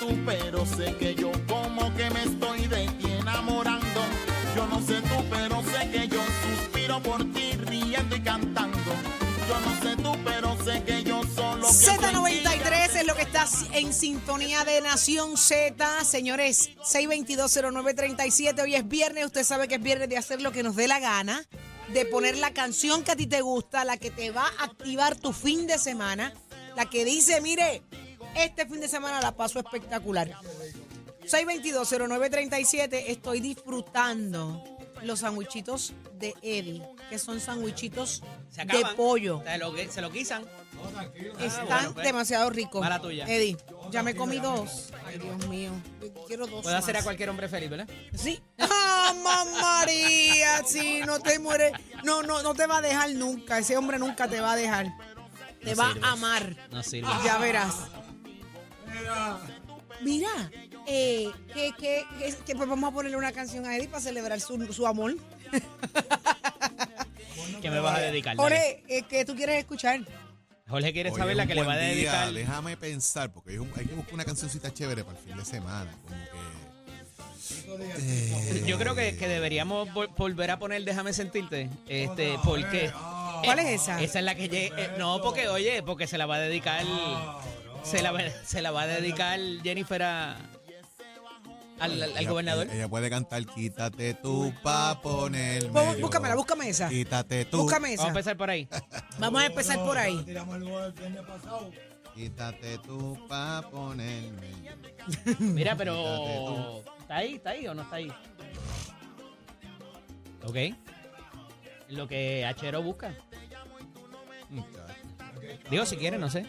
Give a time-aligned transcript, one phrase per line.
[0.00, 4.00] Tú, pero sé que yo como que me estoy de ti enamorando.
[4.56, 8.92] Yo no sé tú, pero sé que yo suspiro por ti riendo y cantando.
[9.46, 12.04] Yo no sé tú, pero sé que yo solo pienso en ti.
[12.44, 16.04] Z93 es lo que está en sintonía de Nación Z.
[16.04, 18.62] Señores, 6220937.
[18.62, 19.26] Hoy es viernes.
[19.26, 21.44] Usted sabe que es viernes de hacer lo que nos dé la gana.
[21.92, 25.16] De poner la canción que a ti te gusta, la que te va a activar
[25.16, 26.32] tu fin de semana.
[26.76, 27.82] La que dice, mire,
[28.34, 30.34] este fin de semana la paso espectacular.
[31.26, 33.04] 6220937.
[33.08, 34.62] Estoy disfrutando
[35.02, 38.96] los sandwichitos de Eddie, que son sandwichitos Se de acaban.
[38.96, 39.42] pollo.
[39.44, 40.08] Se lo, se lo.
[40.12, 42.06] Están bueno, pues.
[42.06, 42.80] demasiado ricos.
[42.80, 43.26] Mala tuya.
[43.26, 43.56] Eddie,
[43.90, 44.92] ya me comí dos.
[45.06, 45.72] Ay, Dios mío.
[46.26, 46.62] Quiero dos.
[46.62, 47.04] Puede hacer a más.
[47.04, 47.88] cualquier hombre feliz, ¿verdad?
[48.14, 48.40] Sí.
[48.58, 50.62] ¡Ah, mamá María!
[50.66, 51.72] Sí, no te mueres.
[52.04, 53.58] No, no, no te va a dejar nunca.
[53.58, 54.86] Ese hombre nunca te va a dejar.
[55.62, 56.56] Te No va a amar.
[56.70, 57.10] No sirve.
[57.24, 57.74] Ya verás.
[60.02, 60.28] Mira,
[60.86, 64.40] eh, que, que, que, que, pues vamos a ponerle una canción a Eddie para celebrar
[64.40, 65.14] su, su amor.
[67.60, 68.36] ¿Qué me vas a dedicar?
[68.36, 70.00] Jorge, eh, ¿qué tú quieres escuchar?
[70.68, 72.32] Jorge quiere Hoy saber la que le va a día, dedicar.
[72.32, 75.90] Déjame pensar, porque hay, que buscar una cancioncita chévere para el fin de semana.
[76.02, 76.16] Como
[77.76, 77.92] que.
[77.98, 81.68] eh, Yo creo que, que deberíamos vol- volver a poner Déjame sentirte.
[81.88, 82.90] Este, porque.
[83.44, 84.00] ¿Cuál es esa?
[84.00, 86.84] Esa es la que lle- eh, no, porque, oye, porque se la va a dedicar.
[87.82, 90.36] Se la, va- se la va a dedicar Jennifer a-
[91.80, 92.66] al, al- ella- gobernador.
[92.66, 95.94] Ella, ella puede cantar Quítate tú pa' ponerme.
[95.96, 96.00] Yo.
[96.02, 96.88] Búscamela, búscame esa.
[96.88, 97.58] Quítate tú.
[97.62, 98.08] Búscame Vamos a esa.
[98.08, 98.68] empezar por ahí.
[99.18, 100.24] Vamos a empezar por ahí.
[102.14, 104.50] Quítate tú pa' ponerme.
[105.38, 106.82] Mira, pero.
[107.00, 107.34] ¿Está ahí?
[107.34, 108.12] ¿Está ahí o no está ahí?
[110.44, 110.56] Ok.
[111.88, 113.14] Lo que Achero busca.
[115.70, 116.46] Digo, si quiere, no sé.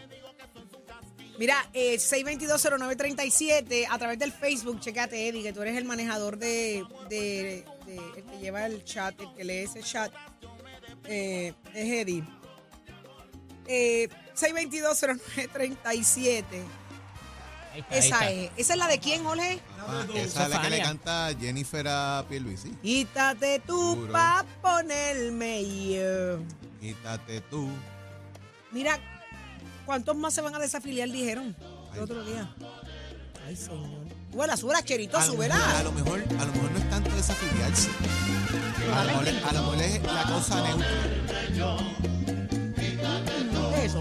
[1.38, 6.84] Mira, eh, 6220937 a través del Facebook, checate Eddie, que tú eres el manejador de,
[7.08, 10.12] de- de- el que lleva el chat, el que lee ese chat,
[11.04, 12.24] eh, es Eddie.
[13.66, 16.44] Eh, 6220937,
[17.74, 18.30] Ahí está, ahí esa está.
[18.30, 18.50] es.
[18.58, 19.58] ¿Esa es la de quién, Jorge?
[19.78, 22.68] Ah, esa es la que le canta Jennifer a Pierluisi.
[22.82, 24.12] Quítate tú Seguro.
[24.12, 26.38] pa' ponerme yo.
[26.80, 27.68] Quítate tú.
[28.72, 28.98] Mira,
[29.92, 31.54] ¿cuántos más se van a desafiliar, dijeron
[31.94, 32.48] el otro día?
[33.46, 33.90] Ay, señor.
[34.30, 35.78] Bueno, súbela, Cherito, A lo, mejor, súbela.
[35.78, 37.90] a, lo mejor, a lo mejor no es tanto desafiliarse.
[38.96, 40.88] A lo mejor, es- a lo mejor es la cosa neutra.
[42.74, 44.00] ¿Qué es eso?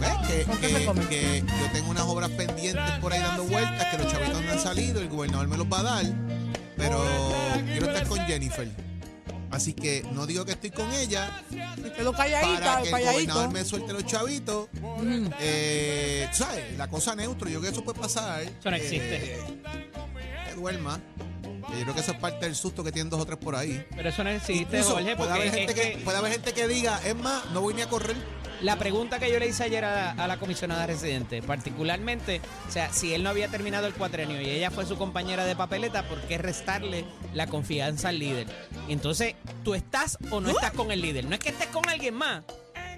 [0.00, 0.28] ¿Ves?
[0.28, 3.84] Que, ¿Con qué se que- que yo tengo unas obras pendientes por ahí dando vueltas,
[3.88, 6.04] que los chavitos no han salido, el gobernador me los va a dar,
[6.78, 7.04] pero
[7.66, 8.66] quiero estar con Jennifer.
[9.52, 11.30] Así que no digo que estoy con ella
[11.94, 13.12] quedo calladita, para que el calladito.
[13.12, 14.68] gobernador me suelte los chavitos.
[14.82, 15.30] Ujú.
[15.40, 16.76] Eh, ¿Sabes?
[16.76, 18.42] La cosa neutro, yo creo que eso puede pasar.
[18.42, 19.34] Eso no existe.
[19.36, 19.62] Eh,
[20.48, 20.98] que duerma.
[21.76, 23.84] Yo creo que eso es parte del susto que tienen dos o tres por ahí.
[23.94, 26.52] Pero eso no existe, Incluso Jorge, puede, haber es gente que, que puede haber gente
[26.52, 28.16] que diga, es más, no voy ni a correr.
[28.62, 32.92] La pregunta que yo le hice ayer a, a la comisionada residente, particularmente, o sea,
[32.92, 36.20] si él no había terminado el cuatrenio y ella fue su compañera de papeleta, ¿por
[36.22, 37.04] qué restarle
[37.34, 38.46] la confianza al líder?
[38.88, 41.24] Entonces, ¿tú estás o no estás con el líder?
[41.24, 42.44] No es que estés con alguien más,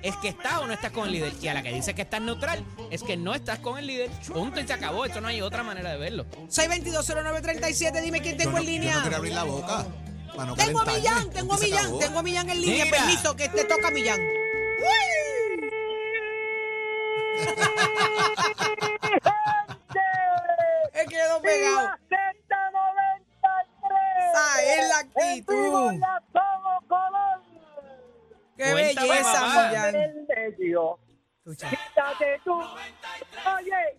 [0.03, 1.33] es que estás o no estás con el líder.
[1.41, 4.11] Y a la que dice que estás neutral, es que no estás con el líder.
[4.33, 5.07] Punto y se acabó.
[5.07, 6.27] Esto no hay otra manera de verlo.
[6.49, 8.97] 6220937, dime quién tengo no, en yo línea.
[8.97, 9.87] no quiero abrir la boca.
[10.57, 10.85] tengo a.
[10.85, 12.85] Millán, tengo a Millán, tengo a Millán en línea.
[12.85, 12.99] Mira.
[12.99, 14.21] Permiso, que te toca a Millán.
[20.95, 21.89] He quedado pegado.
[24.19, 26.01] Esa es la actitud.
[28.57, 29.69] Qué Cuéntame, belleza.
[29.69, 29.95] Millán.
[31.39, 31.69] Escucha.
[31.71, 32.55] Quítate tú.
[32.55, 33.99] Oye,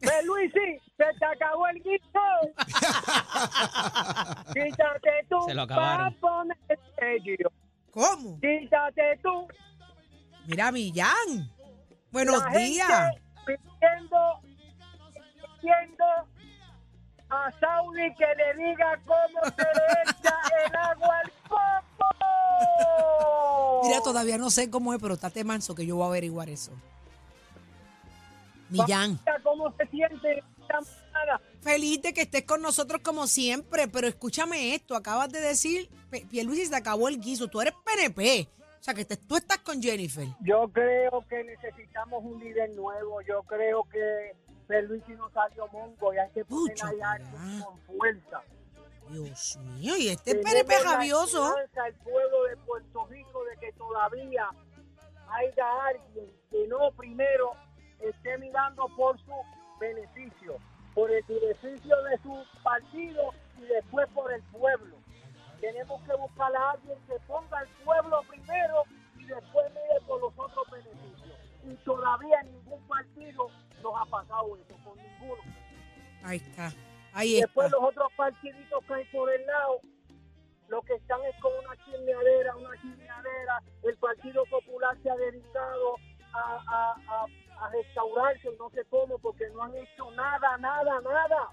[0.00, 2.20] pues Luisi, se te acabó el guiso.
[4.54, 5.40] Quítate tú.
[5.46, 6.14] Se lo acabaron.
[6.14, 7.50] pa' ponerte serio.
[7.90, 8.38] ¿Cómo?
[8.40, 9.46] Quítate tú.
[10.46, 11.50] Mira, Millán.
[12.12, 13.12] Buenos La días.
[13.12, 14.40] gente Pidiendo,
[15.60, 16.04] pidiendo
[17.28, 20.36] a Saudi que le diga cómo se le echa
[20.66, 22.08] el agua al coco.
[23.84, 26.72] Mira, todavía no sé cómo es, pero estate manso que yo voy a averiguar eso.
[28.68, 29.18] Millán.
[29.42, 30.44] ¿Cómo se siente?
[31.60, 35.90] Feliz de que estés con nosotros como siempre, pero escúchame esto, acabas de decir,
[36.30, 38.48] Pierluisi se acabó el guiso, tú eres PNP,
[38.80, 40.26] o sea que te- tú estás con Jennifer.
[40.40, 43.20] Yo creo que necesitamos un líder nuevo.
[43.22, 44.34] Yo creo que
[44.82, 48.42] Luisi no salió mongo y hay que poner Pucha, ahí alguien con fuerza.
[49.10, 51.54] Dios mío, y este la rabioso.
[51.86, 54.48] El pueblo de Puerto Rico de que todavía
[55.28, 57.52] haya alguien que no primero
[57.98, 59.32] esté mirando por su
[59.80, 60.56] beneficio,
[60.94, 64.96] por el beneficio de su partido y después por el pueblo.
[65.60, 67.68] Tenemos que buscar a alguien que ponga al
[74.10, 75.42] pasado eso, con ninguno.
[76.22, 76.72] Ahí está,
[77.12, 77.46] ahí está.
[77.46, 79.80] Después los otros partiditos que hay por el lado,
[80.68, 83.62] lo que están es con una chismeadera, una chismeadera.
[83.82, 85.96] El Partido Popular se ha dedicado
[86.32, 91.48] a, a, a, a restaurarse, no sé cómo, porque no han hecho nada, nada, nada.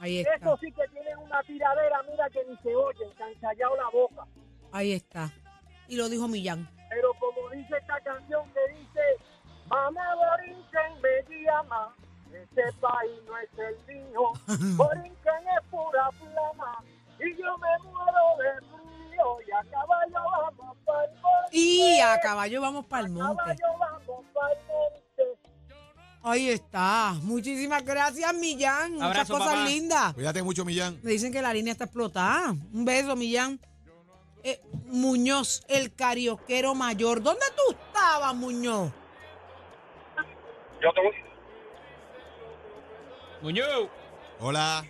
[0.00, 3.34] Ahí está, Eso sí que tienen una tiradera, mira que ni se oyen, se han
[3.34, 4.26] callado la boca.
[4.72, 5.30] ahí está.
[5.88, 6.68] Y lo dijo Millán.
[6.90, 9.00] Pero como dice esta canción que dice,
[9.68, 11.94] mamá Borinquen me llama,
[12.32, 14.32] este país no es el mío,
[14.76, 16.82] Borinquen es pura flama,
[17.20, 21.48] y yo me muero de frío, y a caballo vamos para el monte.
[21.52, 23.36] Y a caballo vamos para el a monte.
[23.36, 25.38] caballo vamos para el monte.
[26.20, 27.14] Ahí está.
[27.22, 28.92] Muchísimas gracias, Millán.
[28.94, 29.64] Muchas Abrazo, cosas papá.
[29.64, 30.14] lindas.
[30.14, 30.98] Cuídate mucho, Millán.
[31.02, 32.50] Me dicen que la línea está explotada.
[32.72, 33.58] Un beso, Millán.
[34.42, 37.22] Eh, Muñoz, el carioquero mayor.
[37.22, 38.90] ¿Dónde tú estabas, Muñoz?
[40.80, 41.00] Yo te,
[43.42, 43.88] Muñoz,
[44.40, 44.84] Hola.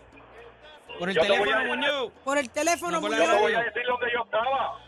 [0.99, 2.13] por el Yo te teléfono, a- Muñoz.
[2.25, 3.43] Por el teléfono, No, la yo te Muñoz.
[3.43, 4.79] voy a decir lo que yo estaba.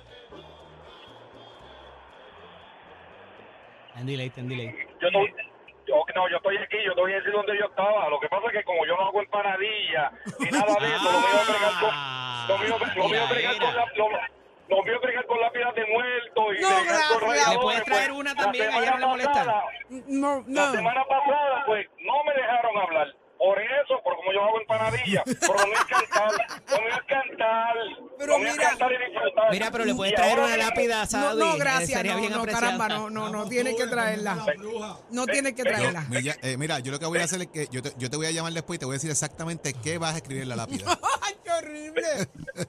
[3.97, 4.75] En delay, en delay.
[5.01, 5.35] Yo, te-
[5.87, 8.09] yo, no, yo estoy aquí, yo te voy a decir dónde yo estaba.
[8.09, 11.19] Lo que pasa es que como yo no hago empanadilla ni nada de eso, lo
[11.21, 14.09] mío es bregar con, lo mío, lo mío es bregar con la, lo,
[14.69, 17.51] lo mío es bregar con lápidas de muerto y No, gracias.
[17.51, 18.71] ¿Le puedes traer pues, una la también?
[18.73, 19.63] Ayer no le molesta.
[20.07, 23.09] No, La semana pasada, pues, no me dejaron hablar.
[23.41, 25.23] Por eso, por como yo hago empanadilla.
[25.25, 26.31] Pero no es cantar,
[26.69, 27.75] no es cantar.
[28.19, 29.51] Pero no mira- cantar y disfrutar.
[29.51, 31.41] Mira, pero le puedes traer una lápida a No, Saudi.
[31.41, 32.05] no, eh, gracias.
[32.05, 34.45] No, bien no, caramba, no, no, no tienes que traerla.
[35.11, 36.03] No tienes que traerla.
[36.11, 38.17] Millán, eh, mira, yo lo que voy a hacer es que yo te, yo te
[38.19, 40.51] voy a llamar después y te voy a decir exactamente qué vas a escribir en
[40.51, 40.85] la lápida.
[41.23, 42.03] ¡Ay, qué horrible!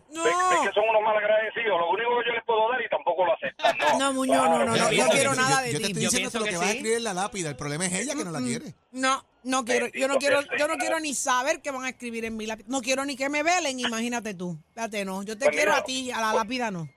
[0.09, 0.25] No.
[0.25, 1.79] Es, es que son unos malagradecidos.
[1.79, 3.77] Lo único que yo les puedo dar y tampoco lo aceptan.
[3.77, 5.79] No, No, Muñoz, no, no, no, Mira, no yo- quiero yo- nada yo, de yo
[5.79, 5.91] te ti.
[5.91, 7.49] estoy Yo diciendo pienso lo que que vas a escribir en la lápida.
[7.49, 8.73] El problema es ella que no la quiere.
[8.91, 12.25] No, no quiero, yo no quiero, yo no quiero ni saber qué van a escribir
[12.25, 12.67] en mi lápida.
[12.69, 14.57] No quiero ni que me velen, imagínate tú.
[14.67, 15.23] Espérate, no.
[15.23, 16.87] Yo te Pues quiero mira, a ti, a la lápida no.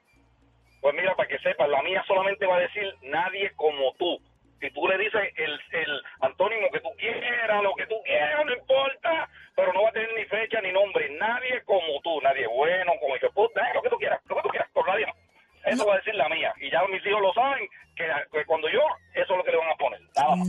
[0.81, 4.21] Pues mira, para que sepas, la mía solamente va a decir nadie como tú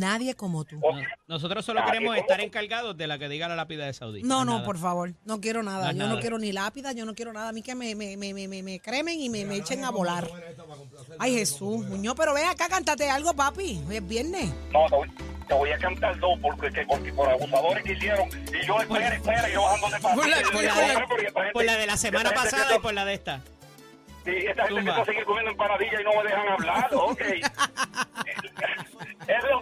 [0.06, 0.80] Nadie como tú.
[0.80, 2.44] No, nosotros solo Nadie queremos estar tú.
[2.44, 4.22] encargados de la que diga la lápida de Saudi.
[4.22, 4.66] No, no, nada.
[4.66, 5.14] por favor.
[5.26, 5.92] No quiero nada.
[5.94, 7.50] Yo no quiero ni lápida, yo no quiero nada.
[7.50, 9.90] A mí que me, me, me, me, me, me cremen y me, me echen a
[9.90, 10.30] volar.
[11.18, 13.82] Ay, Jesús, Muñoz, pero ven acá, cántate algo, papi.
[13.88, 14.54] Hoy es viernes.
[14.72, 15.10] No, te voy,
[15.48, 18.30] te voy a cantar dos porque, que- porque por abusadores que hicieron.
[18.30, 21.78] Y yo, espera, espera, yo bajando de Por la, por la de, gente- por la
[21.78, 23.42] de la semana pasada y por la de esta.
[24.28, 27.22] Y esta gente que a seguir comiendo empanadilla y no me dejan hablar, ok.
[29.28, 29.62] es lo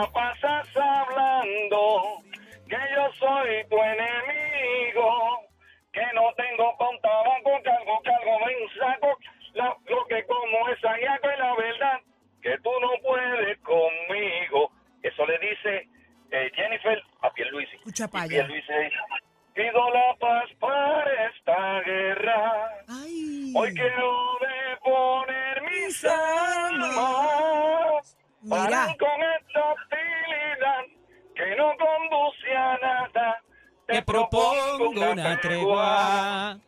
[0.00, 2.22] la pasas hablando,
[2.68, 5.40] que yo soy tu enemigo,
[5.92, 9.18] que no tengo con tabaco, cargo, cargo, ven, saco,
[9.54, 12.00] la- lo que como es sayaco y la verdad,
[12.42, 14.70] que tú no puedes conmigo.
[15.02, 15.88] Eso le dice
[16.30, 17.76] eh, Jennifer a Pierluisi.
[17.76, 18.42] Escucha Y pa' allá.
[35.34, 36.58] Una tregua.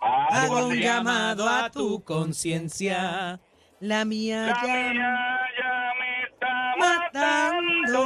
[0.00, 3.38] Hago un llamado a tu conciencia.
[3.80, 8.02] La mía La ya mía ya me está matando.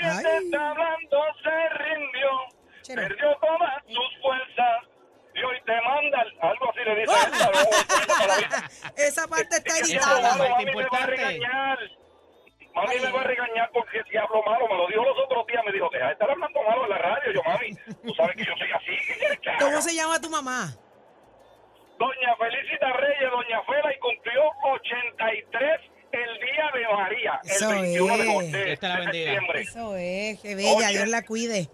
[0.00, 0.22] Ay.
[0.22, 2.30] te está hablando se rindió.
[2.82, 3.02] Chero.
[3.02, 4.84] Perdió todas sus fuerzas.
[5.34, 7.14] Y hoy te manda algo así le dice ¡Oh!
[7.14, 8.42] a ella, luego cuenta para mí.
[8.96, 10.28] Esa parte está Esa editada.
[10.38, 11.10] parte mami me va a importante.
[11.16, 11.78] regañar.
[12.74, 13.00] Mami Ay.
[13.02, 15.72] me va a regañar porque si hablo malo, me lo dijo los otros días, me
[15.72, 17.32] dijo, deja de estar hablando malo en la radio.
[17.32, 19.58] Yo, mami, tú sabes que yo soy así, ¿qué quieres que haga?
[19.60, 20.74] ¿Cómo se llama tu mamá?
[21.98, 25.80] Doña Felicita Reyes, Doña Fela, y cumplió 83
[26.12, 28.52] el día de María, el Eso 21 de, es.
[28.52, 29.02] de- de bendiga.
[29.12, 29.60] septiembre.
[29.62, 30.88] Eso es, qué bella, Oye.
[30.90, 31.68] Dios la cuide.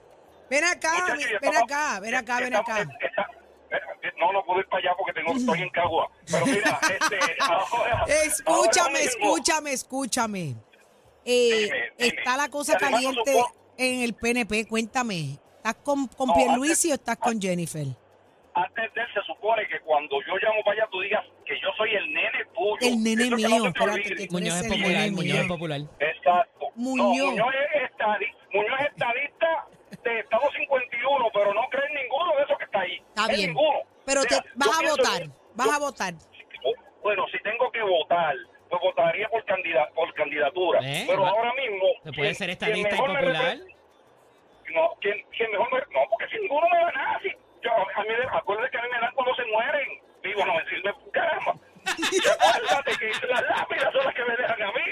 [0.50, 3.30] Ven acá, Muchacho, ven estamos- acá, ven acá, ven estamos- acá.
[3.70, 6.10] eh, no, no puedo ir para allá porque tengo, estoy en Cagua.
[6.30, 10.56] Pero mira, este, ahora, Escúchame, ahora escúchame, escúchame.
[11.26, 12.18] Eh, Dime, dime.
[12.18, 15.38] está la cosa además, caliente supongo- en el PNP, cuéntame.
[15.56, 17.86] ¿Estás con, con No, Pierluisi o estás con Jennifer?
[18.56, 21.68] Antes de él se supone que cuando yo llamo para allá tú digas que yo
[21.76, 22.76] soy el nene tuyo.
[22.82, 25.80] El nene Eso que no mío, espérate, que Muñoz es popular, nene Muñoz es popular.
[25.98, 26.66] Exacto.
[26.76, 27.06] Muñoz.
[27.16, 29.66] No, Muñoz es, estadi- Muñoz es estadista
[30.04, 32.96] de Estado 51, pero no cree en ninguno de esos que está ahí.
[33.08, 33.48] Está En bien.
[33.50, 33.78] ninguno.
[34.04, 36.14] Pero O sea, te, vas a votar, que- vas yo- a votar.
[37.02, 38.34] Bueno, si tengo que votar,
[38.68, 40.80] pues votaría por, candida- por candidatura.
[40.82, 41.86] Eh, pero va- ahora mismo...
[42.02, 43.56] Se puede quien- ser estadista y popular.
[44.74, 45.78] No, quien, quien mejor me...
[45.78, 47.20] No, porque si ninguno me da nada.
[47.22, 47.28] Si,
[47.62, 49.88] yo, a mí, me- acuérdate que a mí me dan cuando se mueren.
[50.22, 51.54] Digo, no me sirve, caramba.
[51.84, 54.82] Acuérdate que las lápidas son las que me dejan a mí.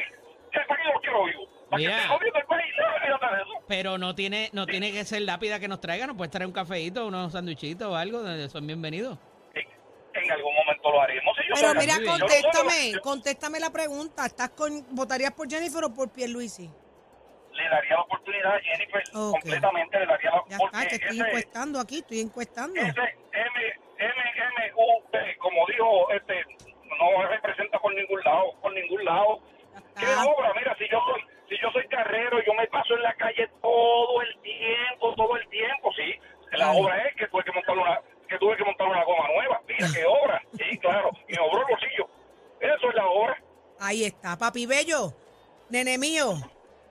[0.53, 1.49] ¿Qué para qué yo quiero vivo?
[1.71, 2.03] ¿Para que Mira.
[2.03, 2.73] el país?
[3.67, 6.53] Pero no tiene, no tiene que ser lápida que nos traigan, nos puede traer un
[6.53, 9.19] cafeíto, unos sanduichitos o algo, son bienvenidos.
[9.55, 9.67] En,
[10.23, 11.32] en algún momento lo haremos.
[11.55, 14.27] Pero mira, contéstame, contéstame la pregunta.
[14.27, 16.71] ¿Estás con, ¿Votarías por Jennifer o por Pierluisi?
[17.53, 21.19] le daría la oportunidad a Jennifer completamente, le daría la Ya porque está, que estoy
[21.21, 22.81] ese- encuestando aquí, estoy encuestando.
[22.81, 23.57] Ese M,
[23.99, 26.35] M, M, U, P, como dijo, este,
[26.99, 29.41] no me representa por ningún lado, por ningún lado.
[29.99, 30.55] ¿Qué obra?
[30.57, 34.23] Mira, si yo soy, si yo soy carrero, yo me paso en la calle todo
[34.23, 36.19] el tiempo, todo el tiempo, sí.
[36.53, 36.81] La Ay.
[36.81, 38.01] obra es que tuve que montar una,
[38.33, 39.61] que tuve que montar una goma nueva.
[39.69, 40.43] Mira qué obra.
[40.53, 41.11] Sí, claro.
[41.29, 42.07] Y me obró el bolsillo.
[42.61, 43.43] Eso es la obra.
[43.81, 45.15] Ahí está, papi bello,
[45.69, 46.35] nene mío.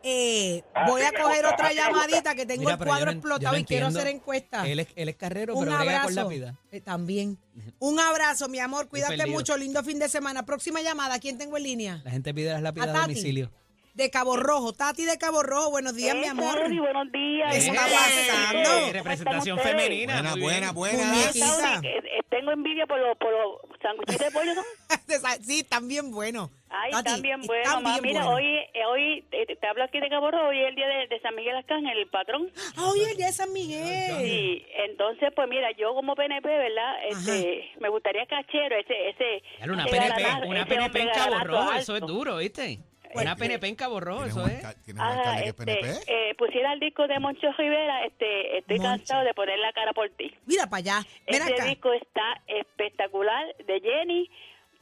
[0.04, 3.54] Eh, Ah, voy a coger gusta, otra llamadita que tengo Mira, el cuadro no explotado
[3.54, 4.68] no y quiero hacer encuesta.
[4.68, 6.10] Él es, él es carrero, Un pero con abrazo.
[6.24, 6.56] lápida.
[6.72, 7.38] Eh, también.
[7.78, 8.90] Un abrazo, mi amor.
[8.90, 9.56] Cuídate mucho.
[9.58, 10.44] Lindo fin de semana.
[10.44, 11.20] Próxima llamada.
[11.20, 12.02] ¿Quién tengo en línea?
[12.04, 13.52] La gente pide las lápidas A domicilio.
[13.94, 14.74] De Cabo Rojo.
[14.74, 15.72] Tati de Cabo Rojo.
[15.72, 16.58] Buenos días, mi amor.
[16.58, 17.52] Saudi, buenos días.
[17.52, 18.88] ¿Qué está ¿Cómo pasando?
[18.88, 20.22] Eh, representación femenina.
[20.22, 21.24] Buena, buena, buena.
[21.24, 24.62] Eh, eh, tengo envidia por los por los sándwiches de pollo, ¿no?
[25.42, 26.50] sí, están bien buenos.
[26.70, 27.68] Ay, Tati, están bien buenos.
[27.68, 28.00] están ma.
[28.00, 30.76] bien Mira, hoy, eh, hoy eh, te hablo aquí de Cabo Rojo, hoy es el
[30.76, 32.50] día de, de San Miguel Arcángel, el patrón.
[32.78, 34.66] Ah, Hoy es el día de San Miguel.
[34.88, 36.96] Entonces, pues mira, yo como PNP, ¿verdad?
[37.10, 39.44] Este, me gustaría cachero, ese, ese.
[39.70, 42.80] Una ese PNP, una ese PNP en Cabo Rojo, eso es duro, ¿viste?
[43.16, 44.84] Una PNP en Cabo Rojo, ¿Tienes eso es.
[44.84, 46.30] ¿Tienes un Ajá, alcalde que es este, PNP?
[46.30, 48.90] eh, pusiera el disco de Moncho Rivera, este, estoy Moncho.
[48.90, 50.34] cansado de poner la cara por ti.
[50.46, 51.08] Mira para allá.
[51.28, 51.66] Ven Ese acá.
[51.66, 54.30] disco está espectacular de Jenny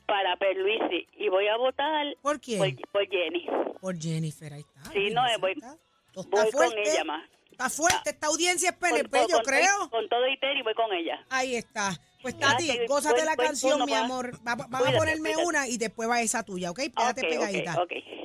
[0.05, 2.59] para Perluisi y voy a votar ¿Por quién?
[2.59, 3.45] por, por Jenny.
[3.79, 4.91] Por Jennifer, ahí está.
[4.91, 5.75] Sí, no, eh, voy- Está,
[6.15, 7.29] está Voy con ella más.
[7.51, 8.09] Está fuerte.
[8.09, 9.89] Esta audiencia es PNP, Con- yo con- creo.
[9.91, 11.23] Con todo y voy con ella.
[11.29, 11.91] Ahí está.
[12.21, 14.33] Pues Tati, gózate la canción, mi amor.
[14.45, 15.45] Va- Vamos a Cuídate, ponerme cuídate.
[15.45, 16.79] una y después va esa tuya, ¿ok?
[16.95, 17.77] Ok, pegadita.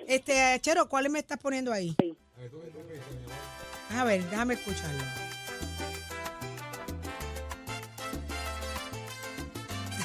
[0.09, 1.97] Este, Chero, ¿cuál me estás poniendo ahí?
[3.97, 5.03] A ver, déjame escucharlo.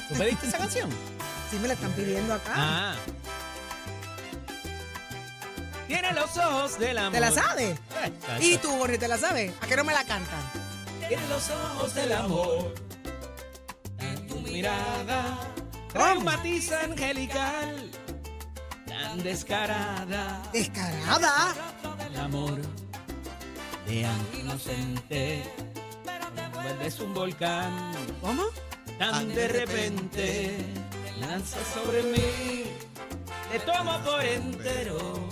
[0.08, 0.90] ¿Tú pediste esa canción?
[1.50, 2.52] Sí, me la están pidiendo acá.
[2.54, 2.94] Ah.
[5.88, 7.12] Tiene los ojos del amor.
[7.12, 7.76] ¿Te la sabes?
[8.04, 9.52] Eh, ¿Y tú, Borri, te la sabes?
[9.60, 10.40] ¿A qué no me la cantan?
[11.08, 12.72] Tiene los ojos del amor.
[14.52, 15.38] Mirada.
[15.92, 17.90] Trae un matiz angelical.
[18.86, 20.42] Tan descarada.
[20.52, 21.54] Descarada.
[22.06, 22.58] El amor
[23.86, 24.06] de
[24.40, 25.42] inocente.
[26.54, 27.92] Vuelves un volcán.
[28.20, 28.44] ¿Cómo?
[28.98, 30.56] Tan de repente.
[31.20, 32.64] Lanza sobre mí.
[33.50, 35.28] Te tomo por entero.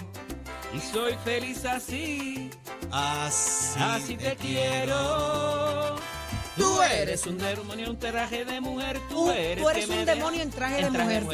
[0.75, 2.51] Y soy feliz así.
[2.91, 5.68] Así, Así te quiero.
[6.59, 9.01] Tú eres un demonio, un traje de mujer.
[9.09, 11.25] Tú, Tú, eres, tú eres un demonio en traje de mujer.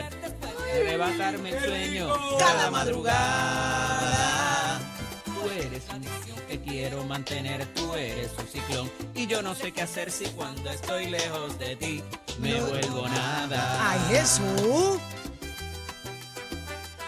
[0.75, 4.81] Arrebatarme el sueño Cada madrugada.
[5.25, 6.05] Tú eres un
[6.47, 7.65] que quiero mantener.
[7.75, 8.91] Tú eres un ciclón.
[9.15, 12.03] Y yo no sé qué hacer si cuando estoy lejos de ti
[12.39, 13.91] me vuelvo nada.
[13.91, 15.01] ¡Ay, Jesús!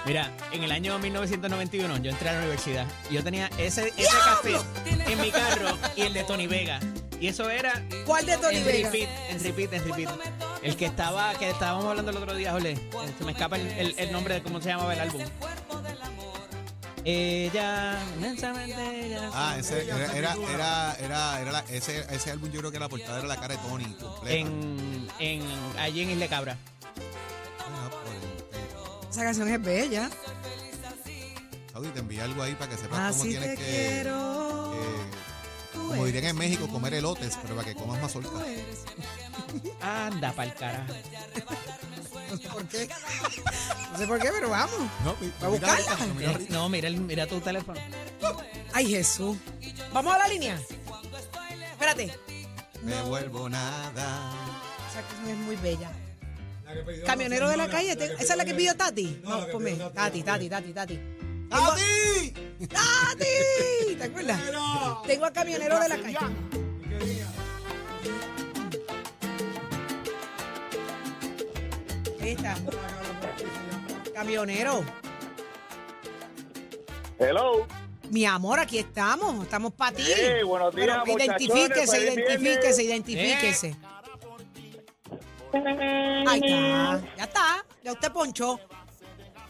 [0.06, 4.16] Mira, en el año 1991 yo entré a la universidad y yo tenía ese, ese
[4.24, 6.78] café en mi carro y el de Tony Vega.
[7.20, 8.90] Y eso era ¿Cuál de Tony en Vega?
[8.90, 10.10] repeat, en repeat, en repeat.
[10.62, 12.76] El que estaba, que estábamos hablando el otro día, Jole.
[13.18, 15.22] Se me escapa el, el- el nombre de cómo se llamaba el álbum.
[17.04, 19.30] Ella, inmensamente ella.
[19.32, 22.88] Ah, ese era, era, era, era, era la- ese, ese álbum yo creo que la
[22.88, 24.36] portada era la cara de Tony completa.
[24.36, 25.42] En, en,
[25.78, 26.56] allí en Isla Cabra.
[27.60, 30.10] Ah, pues, Esa canción es bella.
[31.72, 34.45] Saudi, te envié algo ahí para que sepas cómo Así tienes te que, quiero.
[35.86, 38.30] Como dirían en México, comer elotes, pero para que comas mazorca.
[39.80, 40.92] Anda pa'l carajo.
[42.30, 42.88] No sé por qué.
[43.92, 44.76] No sé por qué, pero vamos.
[45.04, 46.06] No, mi- ¿Va a mira buscarla?
[46.14, 46.52] mira Eh, ahorita.
[46.54, 47.80] No, mira, el- mira tu teléfono.
[48.72, 49.36] Ay, Jesús.
[49.92, 50.60] Vamos a la línea.
[51.72, 52.12] Espérate.
[52.82, 54.32] Me vuelvo nada.
[54.90, 55.90] Esa canción es muy bella.
[57.06, 57.96] Camionero de la calle.
[57.96, 59.20] te- ¿Esa es la que pidió Tati?
[59.22, 59.72] No, ponme.
[59.94, 60.94] Tati, Tati, Tati, Tati.
[60.96, 62.34] Tengo- ¡Tati!
[62.64, 63.96] ¡Tati!
[63.98, 64.40] ¿Te acuerdas?
[65.06, 66.18] Tengo a camionero de la calle.
[72.20, 72.56] Ahí está.
[74.14, 74.84] Camionero.
[77.18, 77.66] Hello.
[78.10, 79.44] Mi amor, aquí estamos.
[79.44, 80.04] Estamos para ti.
[80.44, 83.76] Buenos días, Pero identifíquese, identifíquese, identifíquese.
[86.26, 87.02] Ahí está.
[87.16, 87.64] Ya está.
[87.84, 88.58] Ya usted ponchó.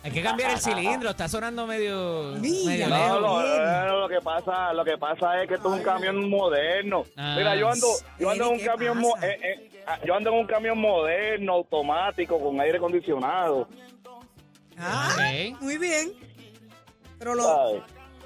[0.06, 2.86] Hay que cambiar el cilindro, está sonando medio, Mira.
[2.86, 4.00] medio No, lo, bien.
[4.02, 7.02] lo que pasa, lo que pasa es que esto es un camión moderno.
[7.16, 7.34] Ah.
[7.36, 10.30] Mira, yo ando, yo ando en un ¿Qué camión, mo- eh, eh, ah, yo ando
[10.30, 13.68] en un camión moderno, automático, con aire acondicionado.
[14.78, 15.12] Ah,
[15.60, 16.12] muy bien.
[17.18, 17.78] Pero lo.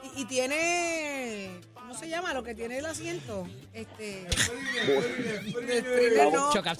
[0.02, 1.60] Y, y tiene.
[1.72, 2.34] ¿Cómo se llama?
[2.34, 3.46] Lo que tiene el asiento.
[3.72, 4.26] Este.
[6.30, 6.52] no.
[6.52, 6.74] Choca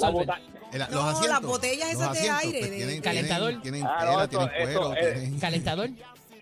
[0.73, 1.29] El- No, los asientos.
[1.29, 3.49] las botellas los esas de asientos, aire, pues, de- tienen, Calentador.
[3.49, 5.91] Tienen, tienen Ah, tela, no, tienen esto- cuero, esto, eh, tienen ¿Calentador?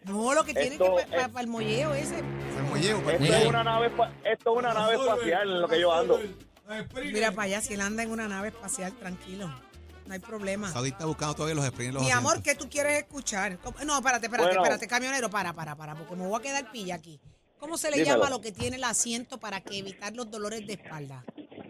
[0.05, 2.19] No, lo que tiene Esto que para es- el molleo ese.
[2.19, 2.25] el
[2.71, 3.01] molleo.
[3.03, 3.41] pues, Esto Mira.
[3.43, 6.21] es una nave, espa- esto es una nave espacial en lo que yo ando.
[7.13, 9.49] Mira para allá, si él anda en una nave espacial, tranquilo.
[10.07, 10.73] No hay problema.
[10.73, 12.43] Saudi está buscando todavía los en los Mi amor.
[12.43, 13.59] ¿qué tú quieres escuchar?
[13.59, 14.63] ¿Cómo- No, espérate, espérate, Bueno.
[14.63, 17.21] espérate, camionero, para, para, para, porque me voy a quedar pilla aquí.
[17.59, 18.15] ¿Cómo se le Dímelo.
[18.17, 21.25] llama lo que tiene el asiento para que evitar los dolores de espalda?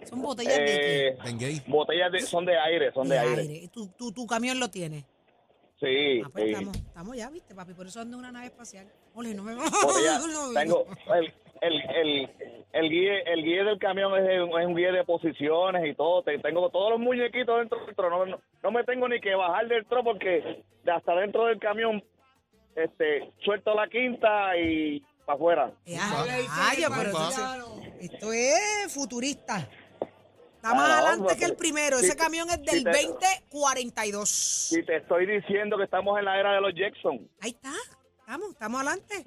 [0.08, 1.08] Son botellas de qué?
[1.08, 1.62] Eh, Bengay.
[1.66, 3.68] botellas de, son de aire, son de, aire.
[3.68, 5.04] ¿Tu, tu, tu camión lo tiene?
[5.80, 6.50] Sí, Ah, pues sí.
[6.50, 8.86] estamos, estamos ya, viste, papi, por eso ando en una nave espacial.
[9.14, 10.20] Ole, no me Botella-
[10.54, 12.30] tengo el, el, el,
[12.72, 16.22] el guía el guía del camión es, un- es un guía de posiciones y todo
[16.22, 19.34] Te- tengo todos los muñequitos dentro del tro no, no, no me tengo ni que
[19.34, 22.02] bajar del tro porque de hasta dentro del camión
[22.76, 27.44] este suelto la quinta y para afuera rayo, pero entonces,
[28.00, 29.68] esto es futurista.
[30.58, 31.98] Está más Ah, adelante que el primero.
[31.98, 34.72] Ese camión es del sí, te- 2042.
[34.72, 37.72] y te estoy diciendo que estamos en la era de los Jackson Ahí está.
[38.20, 39.24] Estamos, estamos adelante.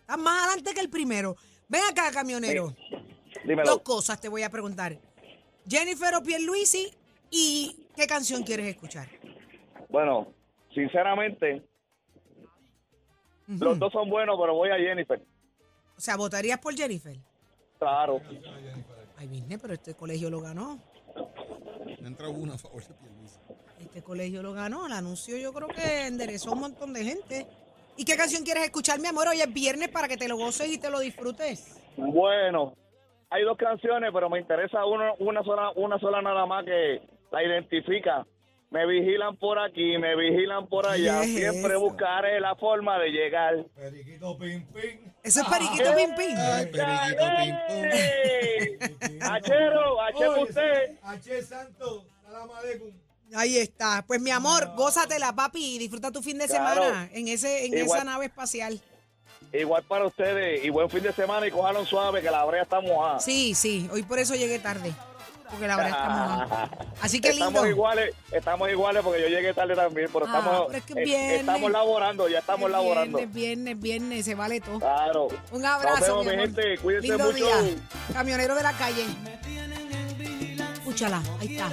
[0.00, 1.36] Está más adelante que el primero.
[1.68, 2.74] Ven acá, camionero.
[3.44, 4.98] dímelo Dos cosas te voy a preguntar.
[5.68, 6.90] Jennifer o Pierluisi
[7.30, 9.08] y ¿qué canción quieres escuchar?
[9.90, 10.32] bueno
[10.74, 11.62] sinceramente
[13.46, 15.20] los dos son buenos pero voy a Jennifer
[15.96, 17.16] O sea, ¿votarías por Jennifer?
[17.78, 18.20] claro
[19.20, 20.78] Ay, Virne, pero este colegio lo ganó.
[22.00, 23.38] Me entra uno a favor de Pierluisi.
[23.78, 24.86] Este colegio lo ganó.
[24.86, 27.46] El anuncio yo creo que enderezó un montón de gente.
[27.98, 29.28] ¿Y qué canción quieres escuchar, mi amor?
[29.28, 31.78] Hoy es viernes para que te lo goces y te lo disfrutes.
[31.98, 32.72] Bueno,
[33.28, 37.44] hay dos canciones, pero me interesa uno, una sola, una sola nada más que la
[37.44, 38.26] identifica.
[38.70, 41.22] Me vigilan por aquí, me vigilan por allá.
[41.22, 41.80] ¿Qué es Siempre eso?
[41.80, 43.54] buscaré la forma de llegar.
[43.54, 46.36] Eso es Periquito Pim Pim.
[46.38, 47.54] Ay, periquito, pim.
[47.92, 48.78] ¡Eh!
[49.22, 50.92] Achero, achero usted.
[53.34, 54.04] Ahí está.
[54.06, 56.82] Pues mi amor, gózatela, papi, y disfruta tu fin de Claro.
[56.82, 57.98] semana en ese en Igual.
[57.98, 58.80] esa nave espacial.
[59.52, 62.80] Igual para ustedes y buen fin de semana y cojaron suave que la brea está
[62.80, 63.18] mojada.
[63.18, 64.92] Sí, sí, hoy por eso llegué tarde.
[65.50, 66.70] Porque la verdad está mojada.
[67.02, 67.46] Así que lindo.
[67.48, 70.92] Estamos iguales, estamos iguales porque yo llegué tarde también, pero Ah, estamos, pero es que
[70.92, 71.40] eh, viernes.
[71.40, 73.18] estamos laborando, ya estamos Es laborando.
[73.18, 74.78] Viernes, viernes, viernes, se vale todo.
[74.78, 75.28] Claro.
[75.52, 76.78] Un abrazo, vemos, mi gente.
[76.78, 77.36] Cuídense Lindo mucho.
[77.36, 77.54] día.
[78.12, 79.06] Camionero de la calle.
[80.74, 81.70] Escúchala, ahí está.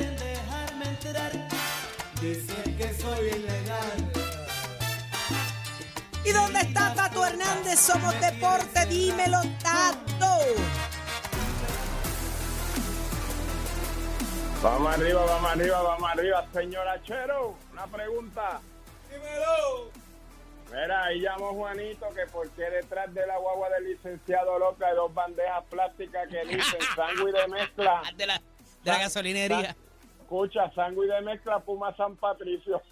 [6.23, 7.79] ¿Y dónde está Tato Hernández?
[7.79, 10.16] Somos deporte, dímelo, Tato.
[14.63, 17.55] Vamos arriba, vamos arriba, vamos arriba, señor Achero.
[17.71, 18.59] Una pregunta.
[19.09, 19.91] Dímelo.
[20.71, 24.95] Mira, ahí llamó Juanito que por qué detrás de la guagua del licenciado loca hay
[24.95, 28.01] dos bandejas plásticas que dicen sándwich de mezcla.
[28.15, 28.41] De la,
[28.83, 29.75] de la gasolinería.
[30.21, 32.81] Escucha, sándwich de mezcla Puma San Patricio.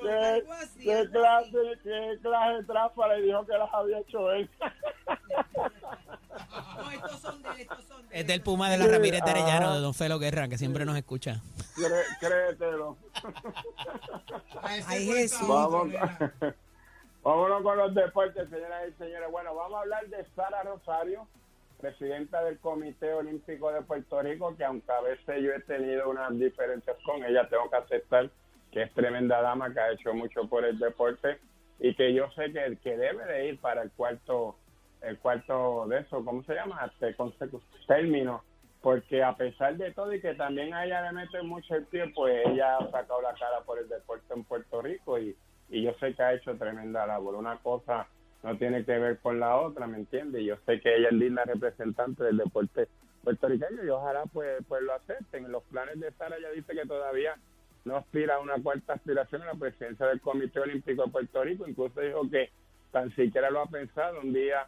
[0.00, 0.44] ¿Qué,
[0.82, 4.48] qué clase, qué clase de trampa le dijo que las había hecho él?
[6.34, 7.52] No,
[8.10, 10.96] Es del Puma de la Ramírez de Arellano, de Don Felo Guerra, que siempre nos
[10.96, 11.40] escucha.
[11.76, 12.96] Cré- créetelo.
[14.62, 15.46] Ay, Jesús.
[15.48, 15.88] Vamos,
[17.22, 19.30] vámonos con los deportes, señoras y señores.
[19.30, 21.26] Bueno, vamos a hablar de Sara Rosario,
[21.80, 26.36] presidenta del Comité Olímpico de Puerto Rico, que aunque a veces yo he tenido unas
[26.38, 28.30] diferencias con ella, tengo que aceptar
[28.72, 31.38] que es tremenda dama, que ha hecho mucho por el deporte
[31.78, 34.56] y que yo sé que, que debe de ir para el cuarto
[35.06, 36.90] el cuarto de eso, ¿cómo se llama?
[36.92, 37.16] Este
[37.86, 38.42] término,
[38.80, 42.12] porque a pesar de todo y que también a ella le mete mucho el pie,
[42.14, 45.36] pues ella ha sacado la cara por el deporte en Puerto Rico y,
[45.70, 47.34] y yo sé que ha hecho tremenda labor.
[47.34, 48.06] Una cosa
[48.42, 50.44] no tiene que ver con la otra, ¿me entiendes?
[50.44, 52.88] Yo sé que ella es linda representante del deporte
[53.22, 55.46] puertorriqueño y ojalá pues, pues lo acepten.
[55.46, 57.36] En los planes de Sara ella dice que todavía
[57.84, 61.66] no aspira a una cuarta aspiración a la presidencia del Comité Olímpico de Puerto Rico,
[61.66, 62.50] incluso dijo que
[62.92, 64.66] tan siquiera lo ha pensado un día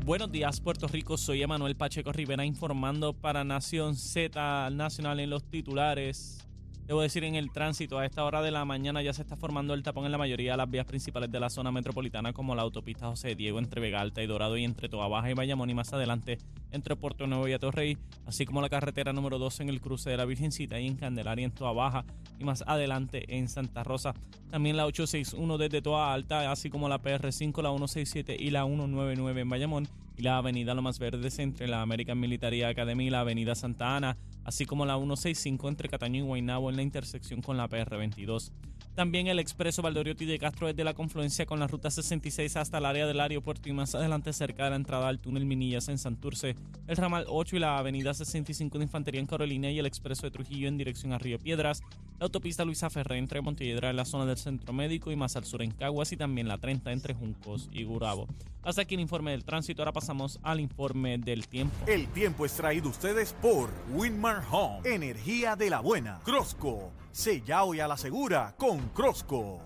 [0.10, 1.18] Buenos días, Puerto Rico.
[1.18, 6.48] Soy Emanuel Pacheco Rivera informando para Nación Z Nacional en los titulares.
[6.88, 9.76] Debo decir, en el tránsito a esta hora de la mañana ya se está formando
[9.76, 12.64] el tapón en la mayoría de las vías principales de la zona metropolitana, como la
[12.64, 15.76] autopista José Diego entre Vega Alta y Dorado y entre Toa Baja y Bayamón y
[15.76, 16.40] más adelante
[16.72, 20.18] entre Puerto Nuevo y Atorrey, así como la carretera número 2 en el cruce de
[20.18, 22.06] la Virgencita y en Candelaria en Toa Baja
[22.40, 24.14] y más adelante en Santa Rosa.
[24.50, 29.42] También la 861 desde Toa Alta, así como la PR5, la 167 y la 199
[29.42, 33.56] en Bayamón y la avenida Lomas Verdes entre la American Military Academy y la avenida
[33.56, 37.70] Santa Ana, así como la 165 entre Cataño y Guaynabo en la intersección con la
[37.70, 38.52] PR22.
[38.96, 42.86] También el expreso Valdoriotti de Castro desde la confluencia con la ruta 66 hasta el
[42.86, 46.56] área del aeropuerto y más adelante cerca de la entrada al túnel Minillas en Santurce,
[46.88, 50.32] el ramal 8 y la avenida 65 de Infantería en Carolina y el expreso de
[50.32, 51.82] Trujillo en dirección a Río Piedras,
[52.20, 55.46] la autopista Luisa Ferré entre Montelledra en la zona del centro médico y más al
[55.46, 58.28] sur en Caguas y también la 30 entre Juncos y Gurabo.
[58.62, 61.74] Hasta aquí el informe del tránsito, ahora pasamos al informe del tiempo.
[61.88, 66.20] El tiempo es traído ustedes por Winmar Home, energía de la buena.
[66.26, 69.62] Crosco, sella hoy a la segura con Crosco.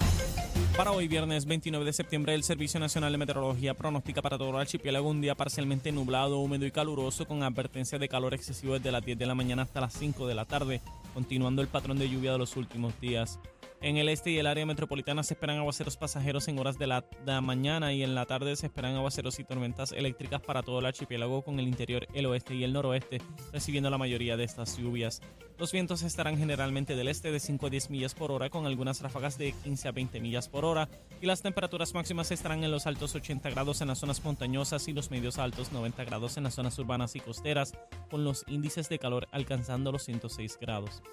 [0.77, 4.56] Para hoy, viernes 29 de septiembre, el Servicio Nacional de Meteorología pronostica para todo el
[4.56, 9.06] archipiélago un día parcialmente nublado, húmedo y caluroso, con advertencia de calor excesivo desde las
[9.06, 10.82] 10 de la mañana hasta las 5 de la tarde,
[11.13, 13.39] continuando el patrón de lluvia de los últimos días.
[13.84, 17.04] En el este y el área metropolitana se esperan aguaceros pasajeros en horas de la,
[17.41, 21.41] mañana y en la tarde se esperan aguaceros y tormentas eléctricas para todo el archipiélago
[21.41, 25.22] con el interior, el oeste y el noroeste recibiendo la mayoría de estas lluvias.
[25.58, 29.02] Los vientos estarán generalmente del este de 5 a 10 millas por hora con algunas
[29.02, 30.88] ráfagas de 15 a 20 millas por hora
[31.22, 34.93] y las temperaturas máximas estarán en los altos 80 grados en las zonas montañosas y
[34.93, 37.74] los medios altos 90 grados en las zonas urbanas y costeras
[38.10, 41.04] con los índices de calor alcanzando los 106 grados.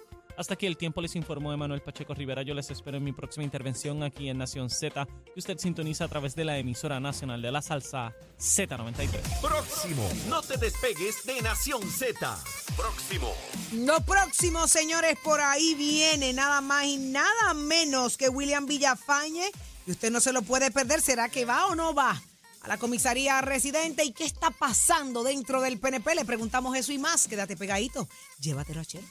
[0.41, 2.41] Hasta aquí el tiempo les informó Emanuel Pacheco Rivera.
[2.41, 6.07] Yo les espero en mi próxima intervención aquí en Nación Z, que usted sintoniza a
[6.07, 9.39] través de la emisora nacional de la salsa Z93.
[9.39, 12.39] Próximo, no te despegues de Nación Z.
[12.75, 13.31] Próximo.
[13.73, 19.51] Lo próximo, señores, por ahí viene nada más y nada menos que William Villafañe.
[19.85, 21.01] Y usted no se lo puede perder.
[21.01, 22.19] ¿Será que va o no va?
[22.61, 24.03] A la comisaría residente.
[24.05, 26.15] ¿Y qué está pasando dentro del PNP?
[26.15, 27.27] Le preguntamos eso y más.
[27.27, 28.09] Quédate pegadito.
[28.39, 29.05] Llévatelo a Chelo.